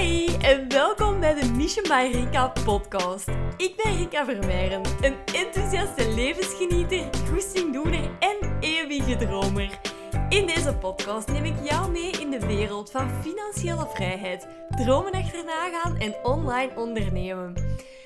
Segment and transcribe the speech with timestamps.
[0.00, 3.28] Hi en welkom bij de Mission by Rika podcast.
[3.56, 9.80] Ik ben Rika Vermeijren, een enthousiaste levensgenieter, goestingdoener en eeuwige dromer.
[10.28, 15.68] In deze podcast neem ik jou mee in de wereld van financiële vrijheid, dromen achterna
[15.70, 17.54] gaan en online ondernemen.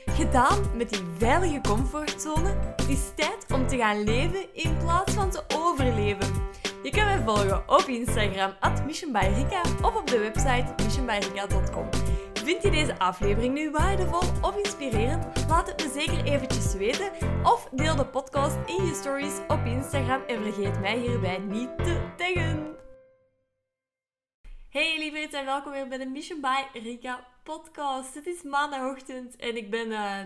[0.06, 5.30] Gedaan met die veilige comfortzone, het is tijd om te gaan leven in plaats van
[5.30, 6.52] te overleven.
[6.84, 11.88] Je kan mij volgen op Instagram, at missionbyrika, of op de website missionbyrika.com.
[12.34, 15.46] Vind je deze aflevering nu waardevol of inspirerend?
[15.48, 17.12] Laat het me zeker eventjes weten.
[17.42, 22.12] Of deel de podcast in je stories op Instagram en vergeet mij hierbij niet te
[22.16, 22.76] taggen.
[24.68, 28.14] Hey lieverd en welkom weer bij de Mission by Rika podcast.
[28.14, 30.18] Het is maandagochtend en ik ben uh,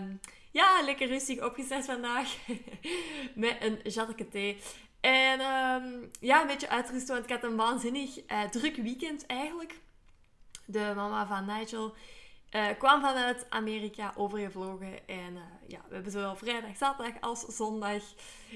[0.51, 2.35] ja, lekker rustig opgestart vandaag
[3.35, 4.57] met een jatteke thee.
[4.99, 9.79] En um, ja, een beetje uitrusten, want ik had een waanzinnig uh, druk weekend eigenlijk.
[10.65, 11.95] De mama van Nigel
[12.55, 15.07] uh, kwam vanuit Amerika overgevlogen.
[15.07, 18.03] En uh, ja, we hebben zowel vrijdag, zaterdag als zondag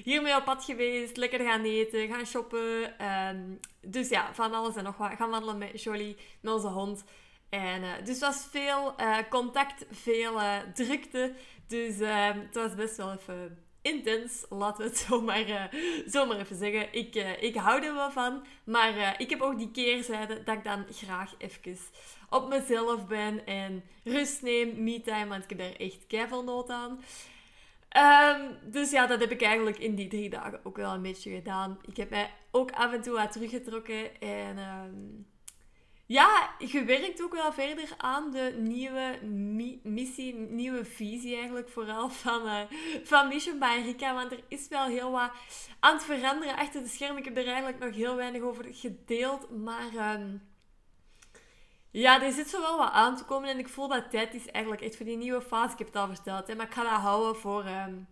[0.04, 1.18] hiermee op pad geweest.
[1.18, 3.06] Lekker gaan eten, gaan shoppen.
[3.08, 5.12] Um, dus ja, van alles en nog wat.
[5.18, 7.04] Gaan wandelen met Jolie, met onze hond.
[7.50, 8.96] En, dus het was veel
[9.30, 10.40] contact, veel
[10.74, 11.36] drukte.
[11.68, 15.64] Dus ehm, het was best wel even intens, laten we het zomaar, uh,
[16.06, 16.94] zomaar even zeggen.
[16.94, 20.56] Ik, uh, ik hou er wel van, maar uh, ik heb ook die keerzijde dat
[20.56, 21.78] ik dan graag even
[22.30, 27.04] op mezelf ben en rust neem, me-time, want ik heb daar echt keihard nood aan.
[27.98, 31.32] Um, dus ja, dat heb ik eigenlijk in die drie dagen ook wel een beetje
[31.36, 31.80] gedaan.
[31.88, 34.58] Ik heb mij ook af en toe wat teruggetrokken en...
[34.58, 35.32] Um,
[36.14, 42.10] ja, je werkt ook wel verder aan de nieuwe mi missie, nieuwe visie eigenlijk, vooral
[42.10, 42.60] van, uh,
[43.04, 43.96] van Mission by.
[44.00, 45.32] Want er is wel heel wat
[45.80, 47.18] aan het veranderen achter de schermen.
[47.18, 50.16] Ik heb er eigenlijk nog heel weinig over gedeeld, maar...
[50.20, 50.52] Um,
[51.92, 54.48] ja, er zit zo wel wat aan te komen en ik voel dat tijd is
[54.48, 55.72] eigenlijk echt voor die nieuwe fase.
[55.72, 57.66] Ik heb het al verteld, maar ik ga dat houden voor...
[57.66, 58.08] Um,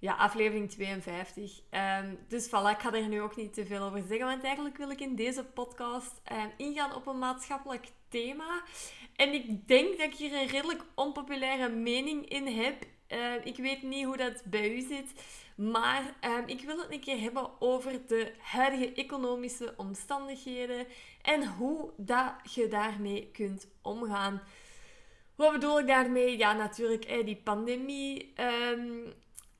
[0.00, 1.58] ja, aflevering 52.
[1.58, 4.44] Um, ehm, dus voilà, ik ga er nu ook niet te veel over zeggen, want
[4.44, 8.62] eigenlijk wil ik in deze podcast um, ingaan op een maatschappelijk thema.
[9.16, 12.84] En ik denk dat ik hier een redelijk onpopulaire mening in heb.
[13.08, 15.12] Uh, ik weet niet hoe dat bij u zit,
[15.56, 16.14] maar
[16.46, 20.86] ik wil het een keer hebben over de huidige economische omstandigheden
[21.22, 24.42] en hoe dat je daarmee kunt omgaan.
[25.34, 26.38] Wat bedoel ik daarmee?
[26.38, 28.32] Ja, natuurlijk, die pandemie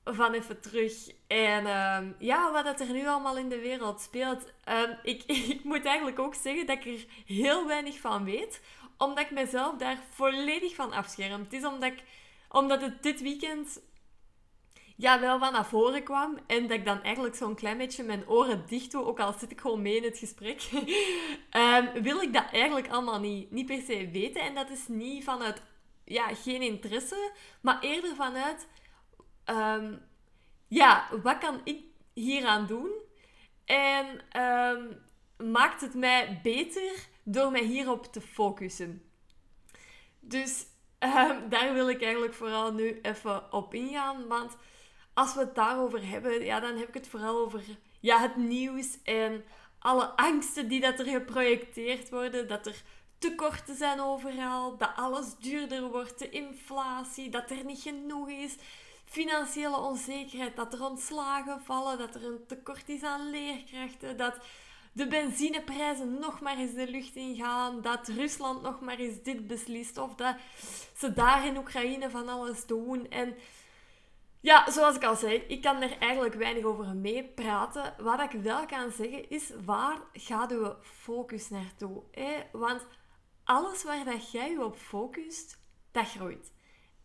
[0.03, 0.93] van even terug.
[1.27, 4.45] En uh, ja, wat er nu allemaal in de wereld speelt.
[4.69, 5.23] Um, ik,
[5.55, 8.61] ik moet eigenlijk ook zeggen dat ik er heel weinig van weet.
[8.97, 11.41] Omdat ik mezelf daar volledig van afscherm.
[11.41, 12.03] Het is omdat, ik,
[12.49, 13.81] omdat het dit weekend
[14.95, 16.37] ja, wel van naar voren kwam.
[16.47, 19.05] En dat ik dan eigenlijk zo'n klein beetje mijn oren dicht doe.
[19.05, 20.69] Ook al zit ik gewoon mee in het gesprek.
[21.51, 24.41] um, wil ik dat eigenlijk allemaal niet, niet per se weten.
[24.41, 25.61] En dat is niet vanuit
[26.05, 27.31] ja, geen interesse.
[27.61, 28.67] Maar eerder vanuit
[29.45, 30.01] um,
[30.67, 32.91] ja, wat kan ik hieraan doen?
[33.65, 35.01] En um,
[35.51, 39.03] maakt het mij beter door mij hierop te focussen?
[40.19, 40.65] Dus
[40.99, 44.27] um, daar wil ik eigenlijk vooral nu even op ingaan.
[44.27, 44.57] Want
[45.13, 47.61] als we het daarover hebben, ja, dan heb ik het vooral over
[47.99, 49.43] ja, het nieuws en
[49.79, 52.47] alle angsten die dat er geprojecteerd worden.
[52.47, 52.83] Dat er
[53.17, 58.55] tekorten zijn overal, dat alles duurder wordt, de inflatie, dat er niet genoeg is
[59.11, 64.37] financiële onzekerheid, dat er ontslagen vallen, dat er een tekort is aan leerkrachten, dat
[64.93, 69.97] de benzineprijzen nog maar eens de lucht ingaan, dat Rusland nog maar eens dit beslist
[69.97, 70.35] of dat
[70.97, 73.09] ze daar in Oekraïne van alles doen.
[73.09, 73.35] En
[74.39, 77.93] ja, zoals ik al zei, ik kan er eigenlijk weinig over meepraten.
[77.97, 82.03] Wat ik wel kan zeggen is, waar gaat uw focus naartoe?
[82.51, 82.85] Want
[83.43, 85.59] alles waar dat jij je op focust,
[85.91, 86.51] dat groeit.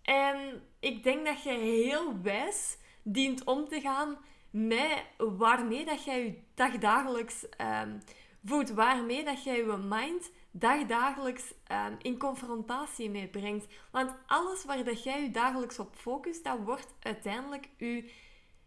[0.06, 4.19] En ik denk dat je heel wijs dient om te gaan
[4.51, 8.03] met waarmee dat jij je dagdagelijks um,
[8.45, 8.75] voedt.
[8.75, 13.66] Waarmee dat jij je mind dagdagelijks um, in confrontatie mee brengt.
[13.91, 18.13] Want alles waar dat jij je dagelijks op focust, dat wordt uiteindelijk je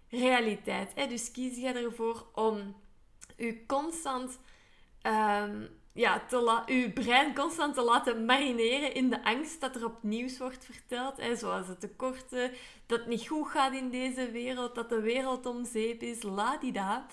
[0.10, 0.92] realiteit.
[0.96, 1.08] Hè?
[1.08, 2.76] Dus kies je ervoor om
[3.38, 4.40] je constant
[5.02, 10.04] um, ja, te uw brein constant te laten marineren in de angst dat er op
[10.04, 11.18] nieuws wordt verteld.
[11.18, 12.52] Hè, zoals het tekorten,
[12.86, 17.06] dat het niet goed gaat in deze wereld, dat de wereld om zeep is, ladida.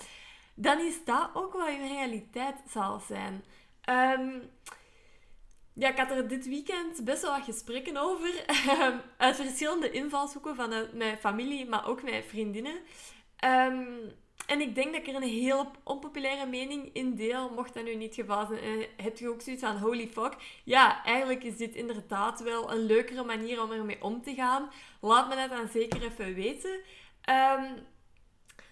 [0.53, 3.43] Dan is dat ook wat je realiteit zal zijn.
[3.89, 4.49] Um,
[5.73, 8.45] ja, ik had er dit weekend best wel wat gesprekken over.
[8.47, 12.79] Ehm, uit verschillende invalshoeken vanuit mijn familie, maar ook mijn vriendinnen.
[13.45, 14.11] Um,
[14.47, 17.95] en ik denk dat ik er een heel onpopulaire mening in deel, mocht dat nu
[17.95, 18.59] niet geval zijn.
[18.59, 20.35] En heb je ook zoiets van, holy fuck.
[20.63, 24.69] Ja, eigenlijk is dit inderdaad wel een leukere manier om ermee om te gaan.
[25.01, 26.71] Laat me dat dan zeker even weten.
[27.29, 27.85] Um,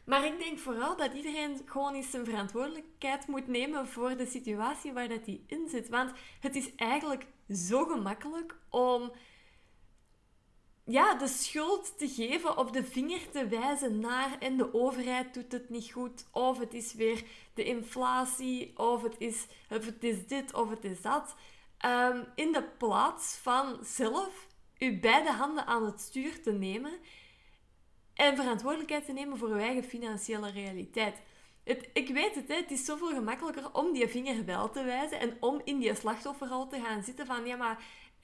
[0.06, 4.94] maar ik denk vooral dat iedereen gewoon eens zijn verantwoordelijkheid moet nemen voor de situatie
[4.94, 5.90] waar dat hij in zit.
[5.90, 9.12] Want het is eigenlijk zo gemakkelijk om
[10.86, 15.52] ja, de schuld te geven of de vinger te wijzen naar en de overheid doet
[15.52, 17.24] het niet goed of het is weer
[17.54, 21.36] de inflatie of het is, of het is dit of het is dat.
[21.78, 24.48] Ehm, in de plaats van zelf
[24.78, 26.92] uw beide handen aan het stuur te nemen
[28.14, 31.22] en verantwoordelijkheid te nemen voor je eigen financiële realiteit.
[31.64, 35.20] Het, ik weet het, hè, het is zoveel gemakkelijker om die vinger wel te wijzen
[35.20, 37.84] en om in die slachtofferrol te gaan zitten van ja, maar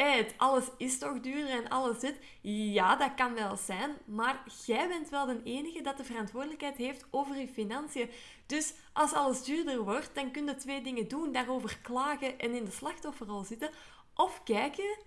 [0.10, 2.16] het, alles is toch duurder en alles dit.
[2.42, 7.06] Ja, dat kan wel zijn, maar jij bent wel de enige dat de verantwoordelijkheid heeft
[7.10, 8.10] over je financiën.
[8.46, 11.32] Dus als alles duurder wordt, dan kun je twee dingen doen.
[11.32, 13.70] Daarover klagen en in de slachtofferrol zitten.
[14.14, 14.98] Of kijken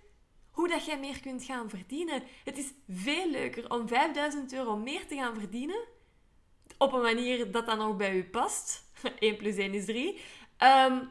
[0.51, 2.23] hoe dat jij meer kunt gaan verdienen.
[2.43, 5.83] Het is veel leuker om 5000 euro meer te gaan verdienen.
[6.77, 8.83] Op een manier dat dan ook bij u past.
[9.19, 10.21] 1 plus 1 is 3.
[10.59, 11.09] Um,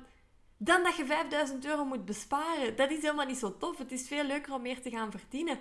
[0.56, 2.76] dan dat je 5000 euro moet besparen.
[2.76, 3.78] Dat is helemaal niet zo tof.
[3.78, 5.58] Het is veel leuker om meer te gaan verdienen.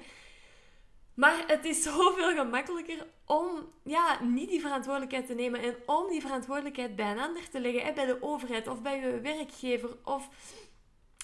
[1.14, 6.22] Maar het is zoveel gemakkelijker om ja, niet die verantwoordelijkheid te nemen en om die
[6.22, 7.94] verantwoordelijkheid bij een ander te leggen.
[7.94, 10.30] Bij de overheid of bij je werkgever of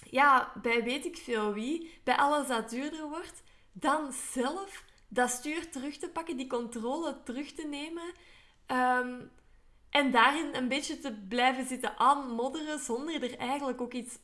[0.09, 5.69] ja, bij weet ik veel wie, bij alles dat duurder wordt, dan zelf dat stuur
[5.69, 8.13] terug te pakken, die controle terug te nemen.
[8.65, 9.21] Ehm,
[9.89, 14.17] en daarin een beetje te blijven zitten aanmodderen zonder er eigenlijk ook iets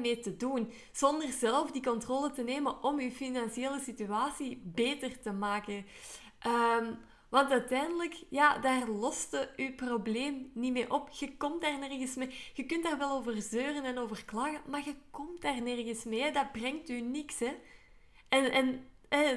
[0.00, 0.72] mee te doen.
[0.92, 5.86] Zonder zelf die controle te nemen om je financiële situatie beter te maken.
[6.38, 6.92] Ehm,
[7.28, 11.10] want uiteindelijk, ja, daar loste je probleem niet mee op.
[11.10, 12.34] Je komt daar nergens mee.
[12.54, 16.32] Je kunt daar wel over zeuren en over klagen, maar je komt daar nergens mee.
[16.32, 17.52] Dat brengt u niks, hè.
[18.28, 18.86] En, en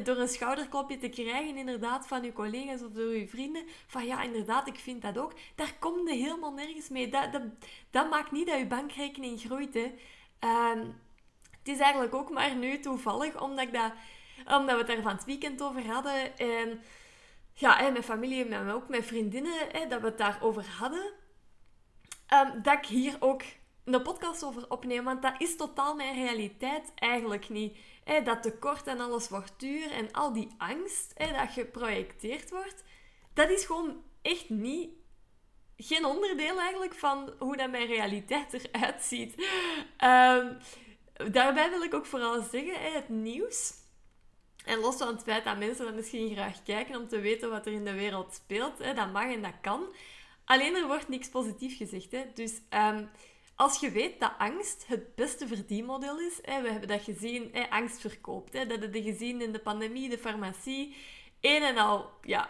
[0.03, 4.21] door een schouderklopje te krijgen, inderdaad, van je collega's of door je vrienden, van ja,
[4.21, 7.09] inderdaad, ik vind dat ook, daar kom je helemaal nergens mee.
[7.09, 7.41] Dat,
[7.89, 9.93] dat, maakt niet dat je bankrekening groeit, hè.
[10.39, 10.79] Ehm,
[11.59, 13.91] het is eigenlijk ook maar nu toevallig, omdat, ik dat,
[14.45, 16.37] omdat we het daar van het weekend over hadden.
[16.37, 16.81] En
[17.53, 21.11] ja, hè, mijn familie, maar ook mijn vriendinnen, hè, dat we het daarover hadden.
[22.33, 23.41] Um, dat ik hier ook
[23.93, 27.77] een podcast over opneem, want dat is totaal mijn realiteit eigenlijk niet.
[28.03, 32.83] Hè, dat tekort en alles wordt duur en al die angst hè, dat geprojecteerd wordt,
[33.33, 34.89] dat is gewoon echt niet
[35.77, 39.33] geen onderdeel eigenlijk van hoe dat mijn realiteit eruit ziet.
[40.03, 40.57] Um,
[41.31, 43.73] daarbij wil ik ook vooral zeggen, het nieuws
[44.65, 47.65] en los van het feit dat mensen dan misschien graag kijken om te weten wat
[47.65, 49.95] er in de wereld speelt, dat mag en dat kan.
[50.45, 52.35] Alleen er wordt niks positief gezegd.
[52.35, 53.09] Dus um,
[53.59, 57.69] als je weet dat angst het beste verdienmodel is, hè, we hebben dat gezien, hè,
[57.69, 58.53] angst verkoopt.
[58.53, 60.95] Hè, dat hebben we gezien in de pandemie, de farmacie.
[61.41, 62.49] Een en al, ja,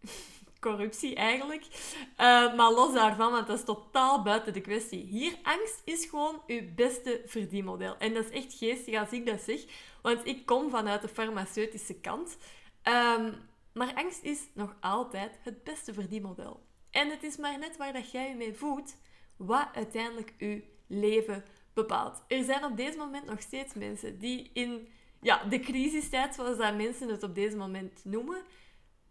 [0.60, 1.64] corruptie eigenlijk.
[1.64, 5.04] Uh, maar los daarvan, want dat is totaal buiten de kwestie.
[5.04, 7.96] Hier, angst is gewoon uw beste verdienmodel.
[7.98, 9.64] En dat is echt geestig als ik dat zeg,
[10.02, 12.36] want ik kom vanuit de farmaceutische kant.
[12.82, 13.34] Um,
[13.72, 16.60] maar angst is nog altijd het beste verdienmodel.
[16.90, 18.96] En het is maar net waar dat jij je mee voedt,
[19.36, 22.24] wat uiteindelijk uw leven bepaalt.
[22.28, 24.88] Er zijn op deze moment nog steeds mensen die in
[25.20, 28.42] ja, de crisistijd, zoals dat mensen het op deze moment noemen,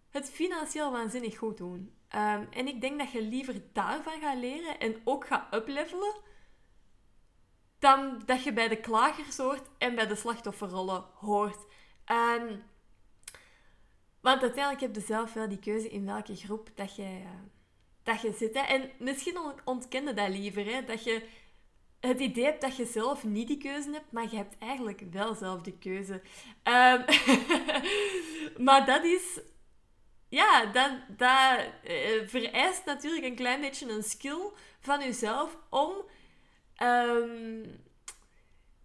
[0.10, 1.94] het financieel waanzinnig goed doen.
[2.16, 6.14] Um, en ik denk dat je liever daarvan gaat leren en ook gaat uplevelen,
[7.80, 11.66] dan dat je bij de klagers hoort en bij de slachtofferrollen hoort.
[12.12, 12.64] Um,
[14.22, 17.30] want uiteindelijk heb je zelf wel die keuze in welke groep dat je, uh,
[18.06, 18.54] dat je zit.
[18.54, 18.60] Hè.
[18.60, 20.66] En misschien ontkende dat liever.
[20.66, 21.28] Hè, dat je
[22.00, 25.34] het idee hebt dat je zelf niet die keuze hebt, maar je hebt eigenlijk wel
[25.34, 26.14] zelf de keuze.
[26.64, 27.06] Um,
[28.66, 29.40] maar dat is
[30.30, 35.92] ja, dat, dat uh, vereist natuurlijk een klein beetje een skill van jezelf om
[36.84, 37.84] um,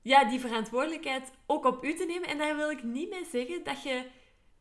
[0.03, 2.29] ja, die verantwoordelijkheid ook op u te nemen.
[2.29, 4.05] En daar wil ik niet mee zeggen dat je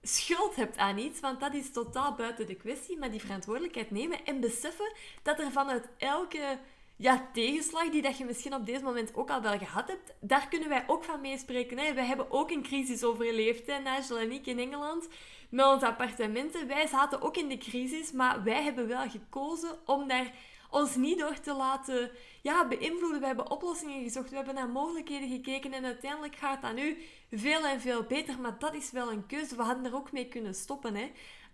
[0.02, 2.98] schuld hebt aan iets, want dat is totaal buiten de kwestie.
[2.98, 6.60] Maar die verantwoordelijkheid nemen en beseffen dat er vanuit elke
[6.96, 10.48] ja, tegenslag die dat je misschien op deze moment ook al wel gehad hebt, daar
[10.48, 11.78] kunnen wij ook van meespreken.
[11.78, 11.94] Hè?
[11.94, 13.78] Wij hebben ook een crisis overleefd, hè?
[13.78, 15.08] Nigel en ik in Engeland
[15.50, 16.68] met onze appartementen.
[16.68, 20.34] Wij zaten ook in de crisis, maar wij hebben wel gekozen om daar
[20.70, 22.12] ons niet door te laten
[22.42, 23.20] ja, beïnvloeden.
[23.20, 26.98] We hebben oplossingen gezocht, we hebben naar mogelijkheden gekeken en uiteindelijk gaat dat nu
[27.32, 28.40] veel en veel beter.
[28.40, 29.56] Maar dat is wel een keuze.
[29.56, 30.96] We hadden er ook mee kunnen stoppen.
[30.96, 31.12] Hè.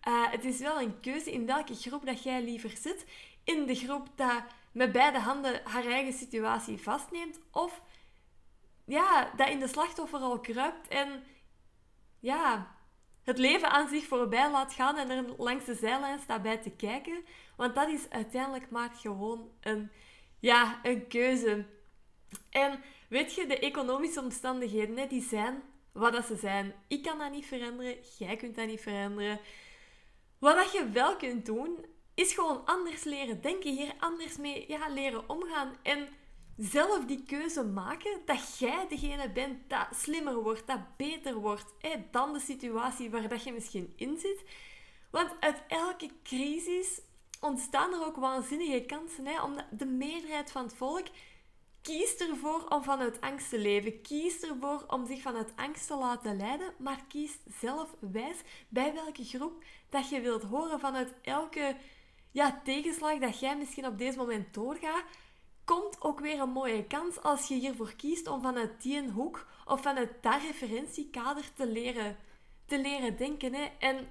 [0.08, 3.06] Uh, het is wel een keuze in welke groep dat jij liever zit.
[3.44, 7.40] In de groep dat met beide handen haar eigen situatie vastneemt.
[7.52, 7.82] Of
[8.86, 11.24] ja, dat in de slachtofferrol kruipt en
[12.20, 12.76] ja,
[13.24, 16.70] het leven aan zich voorbij laat gaan en er langs de zijlijn staat bij te
[16.70, 17.26] kijken.
[17.58, 19.92] Want dat is uiteindelijk maar gewoon een,
[20.40, 21.66] ja, een keuze.
[22.50, 26.74] En weet je, de economische omstandigheden, die zijn wat dat ze zijn.
[26.88, 29.40] Ik kan dat niet veranderen, jij kunt dat niet veranderen.
[30.40, 34.90] Wat dat je wel kunt doen, is gewoon anders leren denken, hier anders mee ja,
[34.90, 35.76] leren omgaan.
[35.84, 36.08] En
[36.58, 41.74] zelf die keuze maken dat jij degene bent dat slimmer wordt, dat beter wordt
[42.12, 44.44] dan de situatie waar dat je misschien in zit.
[45.10, 47.02] Want uit elke crisis
[47.42, 49.26] ontstaan er ook waanzinnige kansen.
[49.26, 49.44] Hè?
[49.44, 51.08] Omdat de meerderheid van het volk
[51.82, 54.02] kiest ervoor om vanuit angst te leven.
[54.02, 56.74] Kiest ervoor om zich vanuit angst te laten leiden.
[56.78, 58.38] Maar kiest zelf wijs
[58.70, 61.76] bij welke groep dat je wilt horen vanuit elke
[62.32, 65.04] ja, tegenslag dat jij misschien op deze moment doorgaat
[65.66, 69.82] komt ook weer een mooie kans als je hiervoor kiest om vanuit die hoek of
[69.82, 72.18] vanuit dat referentiekader te leren,
[72.66, 73.54] te leren denken.
[73.54, 73.64] Hè.
[73.80, 74.08] En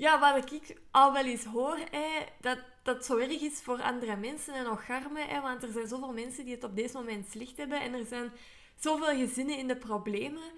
[0.00, 2.08] ja, wat ik al wel eens hoor, hè,
[2.40, 5.28] dat dat zo erg is voor andere mensen en nog garmen.
[5.28, 8.04] Hè, want er zijn zoveel mensen die het op deze moment slecht hebben en er
[8.04, 8.32] zijn
[8.76, 10.52] zoveel gezinnen in de problemen.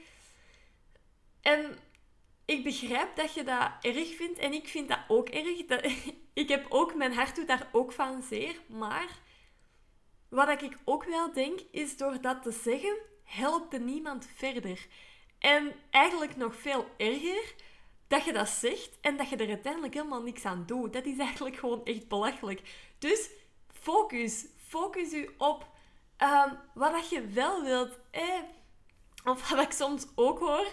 [1.40, 1.78] En
[2.44, 5.66] ik begrijp dat je dat erg vindt en ik vind dat ook erg.
[5.66, 5.84] Dat,
[6.42, 9.18] ik heb ook, mijn hart doet daar ook van zeer, maar
[10.28, 14.86] wat ik ook wel denk, is door dat te zeggen, helpt niemand verder.
[15.38, 17.54] En eigenlijk nog veel erger,
[18.12, 20.92] dat je dat zegt en dat je er uiteindelijk helemaal niks aan doet.
[20.92, 22.62] Dat is eigenlijk gewoon echt belachelijk.
[22.98, 23.30] Dus
[23.80, 24.46] focus.
[24.68, 25.66] Focus u op
[26.18, 27.98] um, wat je wel wilt.
[28.10, 28.40] Eh,
[29.24, 30.66] of wat ik soms ook hoor,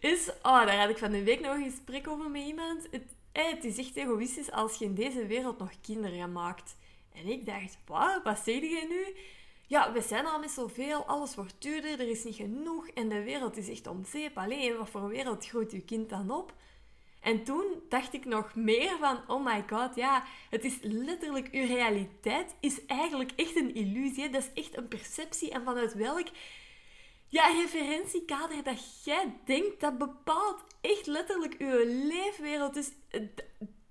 [0.00, 0.28] is...
[0.28, 2.88] Oh, daar had ik van de week nog een gesprek over met iemand.
[2.90, 6.76] Het, eh, is echt egoïstisch als je in deze wereld nog kinderen maakt.
[7.12, 9.20] En ik dacht, wat, wat zeg je nu?
[9.68, 13.22] Ja, we zijn al met zoveel, alles wordt duurder, er is niet genoeg en de
[13.22, 14.38] wereld is echt om zeep.
[14.38, 16.54] Alleen, wat voor wereld groeit uw kind dan op?
[17.20, 21.66] En toen dacht ik nog meer van, oh my god, ja, het is letterlijk, uw
[21.66, 24.30] realiteit is eigenlijk echt een illusie.
[24.30, 26.26] Dat is echt een perceptie en vanuit welk
[27.28, 32.74] ja, referentiekader dat jij denkt, dat bepaalt echt letterlijk uw leefwereld.
[32.74, 32.90] Dus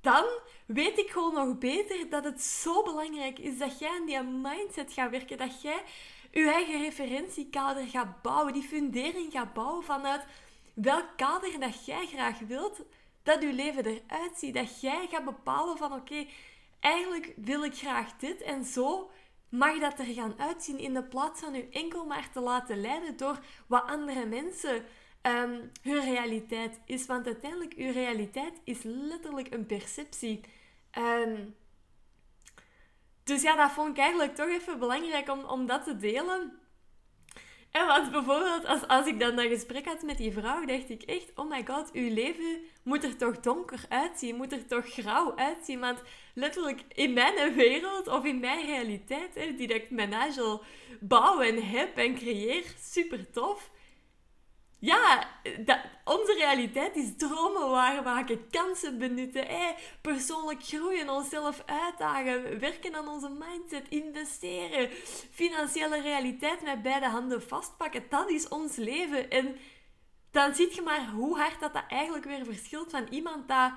[0.01, 0.25] dan
[0.65, 4.93] weet ik gewoon nog beter dat het zo belangrijk is dat jij aan die mindset
[4.93, 5.37] gaat werken.
[5.37, 5.83] Dat jij
[6.31, 8.53] je eigen referentiekader gaat bouwen.
[8.53, 10.25] Die fundering gaat bouwen vanuit
[10.73, 12.81] welk kader dat jij graag wilt
[13.23, 14.53] dat je leven eruit ziet.
[14.53, 16.25] Dat jij gaat bepalen van oké,
[16.79, 18.41] eigenlijk wil ik graag dit.
[18.41, 19.09] En zo
[19.49, 23.17] mag dat er gaan uitzien in de plaats van je enkel maar te laten leiden
[23.17, 24.85] door wat andere mensen
[25.27, 27.05] um, hun realiteit is.
[27.05, 30.41] Want uiteindelijk, uw realiteit is letterlijk een perceptie.
[30.91, 31.45] Ehm,
[33.23, 36.59] dus ja, dat vond ik eigenlijk toch even belangrijk om, om dat te delen.
[37.71, 41.01] En wat bijvoorbeeld, als, als ik dan dat gesprek had met die vrouw, dacht ik
[41.01, 45.35] echt, oh my god, uw leven moet er toch donker uitzien, moet er toch grauw
[45.35, 45.79] uitzien.
[45.79, 46.01] Want
[46.33, 50.63] letterlijk in mijn wereld of in mijn realiteit, hè, die dat ik Nigel
[50.99, 53.69] bouw en heb en creëer, super tof
[56.07, 59.47] onze realiteit is dromen waarmaken, kansen benutten,
[60.01, 64.89] persoonlijk groeien, onszelf uitdagen, werken aan onze mindset, investeren,
[65.31, 68.03] financiële realiteit met beide handen vastpakken.
[68.09, 69.29] Dat is ons leven.
[69.29, 69.55] En
[70.31, 73.71] dan zie je maar hoe hard dat, dat eigenlijk weer verschilt van iemand dat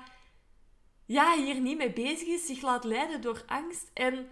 [1.05, 4.29] ja, hier niet mee bezig is, zich laat leiden door angst en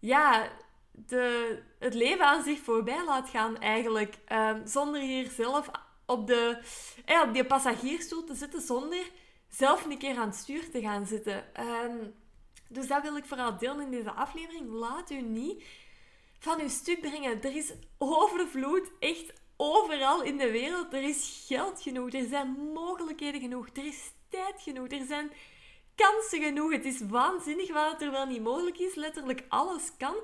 [0.00, 0.48] ja,
[0.92, 4.14] de, het leven aan zich voorbij laat gaan eigenlijk.
[4.24, 5.70] Ehm, zonder hier zelf
[6.06, 6.58] op, de,
[7.04, 9.10] eh, op die passagiersstoel te zitten, zonder
[9.48, 11.54] zelf een keer aan het stuur te gaan zitten.
[11.54, 11.96] Ehm,
[12.68, 14.70] dus dat wil ik vooral delen in deze aflevering.
[14.70, 15.64] Laat u niet
[16.38, 17.42] van uw stuk brengen.
[17.42, 20.92] Er is overvloed, echt overal in de wereld.
[20.92, 25.32] Er is geld genoeg, er zijn mogelijkheden genoeg, er is tijd genoeg, er zijn
[25.94, 26.72] kansen genoeg.
[26.72, 28.94] Het is waanzinnig wat er wel niet mogelijk is.
[28.94, 30.14] Letterlijk alles kan.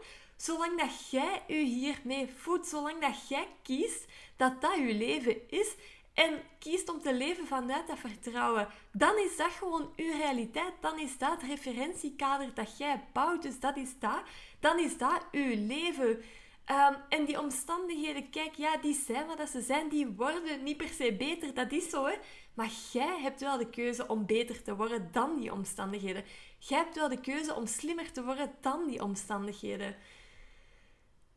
[0.42, 4.06] Zolang dat jij je hiermee voedt, zolang dat jij kiest
[4.36, 5.74] dat dat je leven is
[6.14, 10.72] en kiest om te leven vanuit dat vertrouwen, dan is dat gewoon je realiteit.
[10.80, 13.42] Dan is dat referentiekader dat jij bouwt.
[13.42, 14.22] Dus dat is dat.
[14.60, 16.22] Dan is dat je leven.
[16.64, 19.88] Ehm, en die omstandigheden, kijk, ja, die zijn wat ze zijn.
[19.88, 21.54] Die worden niet per se beter.
[21.54, 22.14] Dat is zo, hè.
[22.54, 26.24] Maar jij hebt wel de keuze om beter te worden dan die omstandigheden.
[26.58, 29.96] Jij hebt wel de keuze om slimmer te worden dan die omstandigheden.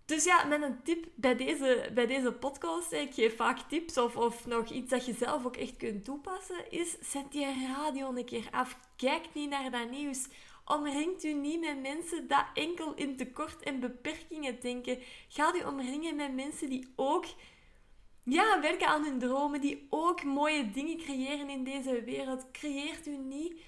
[0.06, 4.16] Dus ja, met een tip bij deze, bij deze podcast, ik geef vaak tips of,
[4.18, 8.26] of nog iets dat je zelf ook echt kunt toepassen, is zet die radio een
[8.26, 8.78] keer af.
[8.96, 10.28] Kijk niet naar dat nieuws.
[10.66, 15.00] Omringt u niet met mensen die enkel in tekort en beperkingen denken.
[15.28, 17.26] Ga u omringen met mensen die ook
[18.24, 22.52] ja, werken aan hun dromen, die ook mooie dingen creëren in deze wereld.
[22.52, 23.62] Creëert u niet,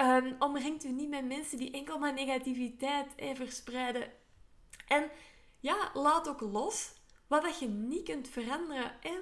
[0.00, 4.12] uh, omringt u niet met mensen die enkel maar negativiteit verspreiden.
[4.86, 5.10] En
[5.60, 6.92] ja, laat ook los
[7.26, 8.92] wat dat je niet kunt veranderen.
[9.00, 9.18] Hè.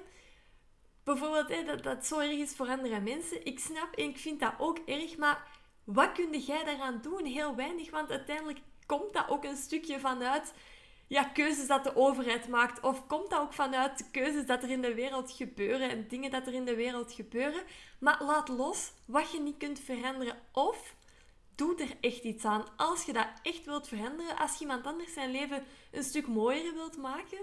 [1.03, 3.45] Bijvoorbeeld hè, dat, dat zo erg is voor andere mensen.
[3.45, 5.47] Ik snap en ik vind dat ook erg, maar
[5.83, 7.25] wat kun jij daaraan doen?
[7.25, 10.53] Heel weinig, want uiteindelijk komt dat ook een stukje vanuit
[11.07, 12.83] ja, keuzes dat de overheid maakt.
[12.83, 16.47] Of komt dat ook vanuit keuzes dat er in de wereld gebeuren en dingen dat
[16.47, 17.63] er in de wereld gebeuren.
[17.99, 20.37] Maar laat los wat je niet kunt veranderen.
[20.51, 20.95] Of
[21.57, 22.65] doe er echt iets aan.
[22.75, 26.73] Als je dat echt wilt veranderen, als je iemand anders zijn leven een stuk mooier
[26.73, 27.39] wilt maken,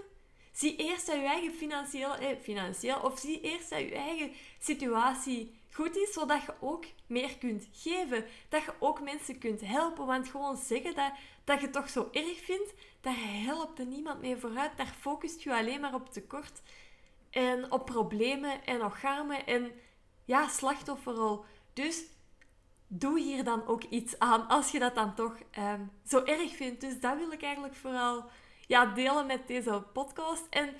[0.51, 5.59] zie eerst dat je eigen financieel, eh, financieel of zie eerst dat je eigen situatie
[5.71, 8.25] goed is, zodat je ook meer kunt geven.
[8.49, 10.05] Dat je ook mensen kunt helpen.
[10.05, 11.11] Want gewoon zeggen dat,
[11.43, 14.77] dat je het toch zo erg vindt, daar helpt er niemand mee vooruit.
[14.77, 16.61] Daar focust je alleen maar op tekort
[17.29, 19.71] en op problemen en ocharmen en
[20.25, 21.45] ja, slachtofferrol.
[21.73, 22.03] Dus
[22.87, 26.81] doe hier dan ook iets aan als je dat dan toch ehm, zo erg vindt.
[26.81, 28.25] Dus dat wil ik eigenlijk vooral
[28.67, 30.47] ja, delen met deze podcast.
[30.49, 30.75] En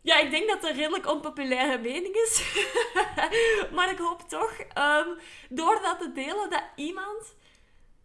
[0.00, 2.64] ja, ik denk dat het een redelijk onpopulaire mening is.
[3.74, 7.34] maar ik hoop toch, um, door dat te delen, dat iemand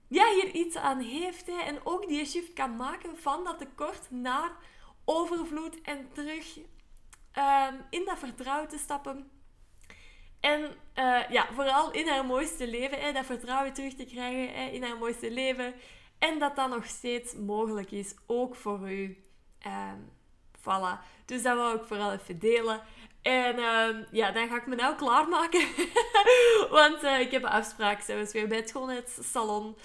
[0.07, 1.47] ja, hier iets aan heeft.
[1.47, 4.51] Hè, en ook die shift kan maken van dat tekort naar
[5.05, 9.31] overvloed en terug um, in dat vertrouwen te stappen.
[10.43, 10.61] En
[10.95, 14.83] uh, ja, vooral in haar mooiste leven, hè, dat vertrouwen terug te krijgen hè, in
[14.83, 15.73] haar mooiste leven.
[16.19, 19.23] En dat dat nog steeds mogelijk is, ook voor u.
[19.65, 20.11] Um,
[20.59, 20.99] voilà.
[21.25, 22.81] Dus dat wil ik vooral even delen.
[23.21, 25.67] En uh, ja, dan ga ik me nou klaarmaken.
[26.69, 29.77] Want uh, ik heb een afspraak zelfs weer bij het schoonheidssalon.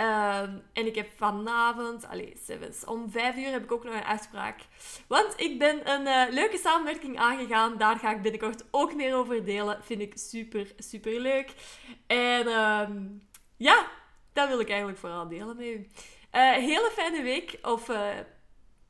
[0.00, 4.04] Um, en ik heb vanavond, allez, zelfs om vijf uur heb ik ook nog een
[4.04, 4.60] afspraak.
[5.06, 7.76] Want ik ben een uh, leuke samenwerking aangegaan.
[7.78, 9.84] Daar ga ik binnenkort ook meer over delen.
[9.84, 11.54] Vind ik super, super leuk.
[12.06, 13.86] En um, ja,
[14.32, 15.86] dat wil ik eigenlijk vooral delen met u.
[16.32, 17.58] Uh, hele fijne week.
[17.62, 17.88] Of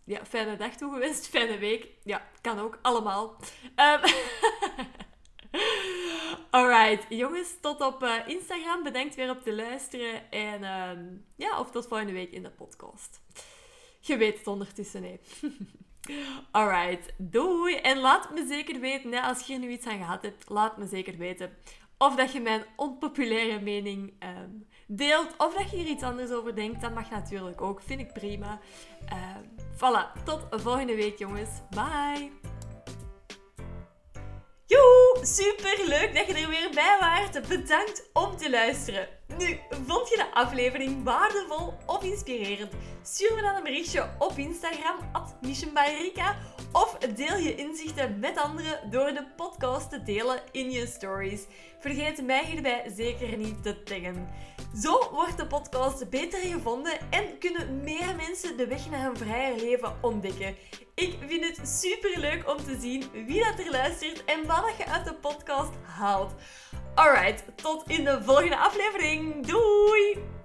[0.06, 1.88] ja, fijne dag toegewenst, fijne week.
[2.02, 3.36] Ja, kan ook, allemaal.
[3.76, 4.00] Um,
[6.50, 8.82] Alright, jongens, tot op uh, Instagram.
[8.82, 10.30] Bedankt weer op te luisteren.
[10.30, 13.20] En um, ja, of tot volgende week in de podcast.
[14.00, 15.18] Je weet het ondertussen, hè.
[16.50, 17.74] Alright, doei.
[17.74, 20.76] En laat me zeker weten, hè, als je er nu iets aan gehad hebt, laat
[20.76, 21.56] me zeker weten
[21.98, 25.34] of dat je mijn onpopulaire mening um, deelt.
[25.38, 26.80] Of dat je hier iets anders over denkt.
[26.80, 27.82] Dat mag natuurlijk ook.
[27.82, 28.58] Vind ik prima.
[29.12, 29.36] Uh,
[29.74, 30.22] voilà.
[30.24, 31.50] Tot volgende week, jongens.
[31.70, 32.30] Bye.
[34.66, 37.48] Joe, super leuk dat je er weer bij waart.
[37.48, 39.08] Bedankt om te luisteren.
[39.38, 42.72] Nu, vond je de aflevering waardevol of inspirerend?
[43.02, 45.34] Stuur me dan een berichtje op Instagram, at
[46.72, 51.44] of deel je inzichten met anderen door de podcast te delen in je stories.
[51.78, 54.28] Vergeet mij hierbij zeker niet te taggen.
[54.82, 59.56] Zo wordt de podcast beter gevonden en kunnen meer mensen de weg naar een vrijer
[59.56, 60.56] leven ontdekken.
[60.96, 64.86] Ik vind het super leuk om te zien wie dat er luistert en wat je
[64.86, 66.32] uit de podcast haalt.
[66.94, 69.46] Alright, tot in de volgende aflevering.
[69.46, 70.35] Doei!